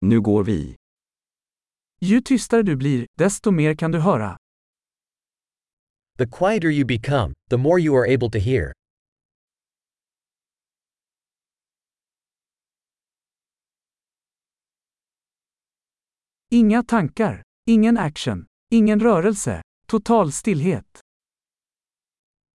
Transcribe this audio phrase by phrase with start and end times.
[0.00, 0.76] Nu går vi.
[2.00, 4.36] Ju tystare du blir, desto mer kan du höra.
[6.18, 8.72] The quieter you become, the more you are able to hear.
[16.50, 21.00] Inga tankar, ingen action, ingen rörelse, total stillhet.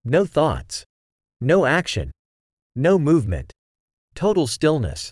[0.03, 0.83] No thoughts.
[1.41, 2.11] No action.
[2.75, 3.51] No movement.
[4.15, 5.11] Total stillness.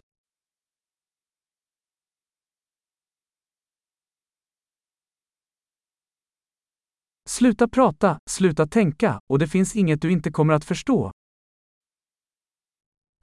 [7.30, 11.12] Sluta prata, sluta tänka, och det finns inget du inte kommer att förstå.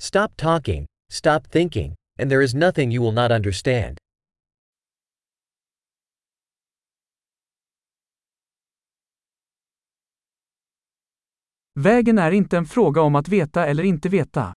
[0.02, 3.98] Stop talking, stop thinking, and there is nothing you will not understand.
[11.74, 14.55] Vägen är inte en fråga om att veta eller inte veta.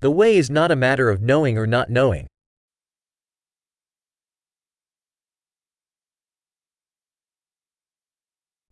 [0.00, 2.26] The way is not a matter of knowing or not knowing.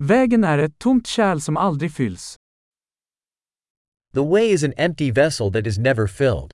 [0.06, 2.36] Vägen är ett tomt kärl som aldrig fylls.
[4.14, 6.50] The way is an empty vessel that is never filled.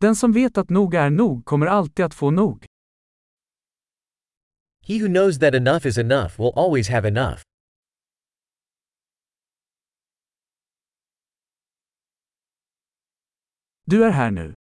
[0.00, 2.66] Den som vet att nog är nog kommer alltid att få nog.
[4.86, 7.42] He who knows that enough is enough will always have enough.
[13.84, 14.54] Du är här nu.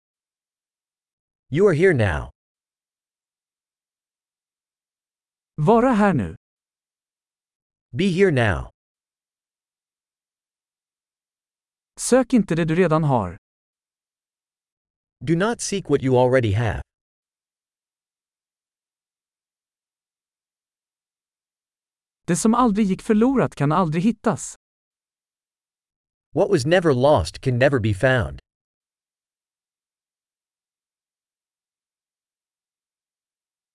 [1.52, 2.37] You are here now.
[5.62, 6.36] Vara här nu.
[7.98, 8.72] Be here now.
[12.00, 13.38] Sök inte det du redan har.
[15.26, 16.82] Do not seek what you already have.
[22.28, 24.56] Det som aldrig gick förlorat kan aldrig hittas.
[26.36, 28.40] What was never lost can never be found.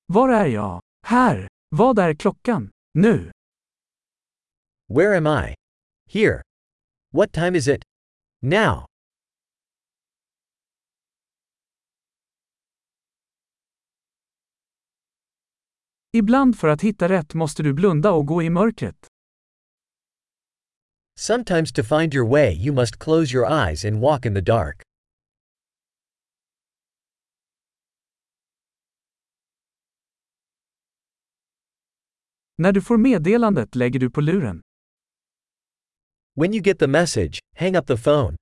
[0.06, 0.80] Var är jag?
[1.06, 1.51] Här.
[1.74, 2.70] Vad är klockan?
[2.94, 3.30] Nu.
[4.88, 5.54] Where am I?
[6.10, 6.42] Here.
[7.12, 7.82] What time is it?
[8.42, 8.86] Now.
[16.12, 19.06] Ibland för att hitta rätt måste du blunda och gå i mörkret.
[21.18, 24.82] Sometimes to find your way you must close your eyes and walk in the dark.
[32.58, 34.60] När du får meddelandet lägger du på luren.
[36.34, 38.36] When you get the message, hang up the phone.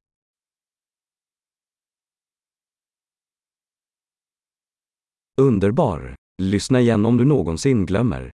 [5.40, 6.16] Underbar!
[6.42, 8.30] Lyssna igen om du någonsin glömmer.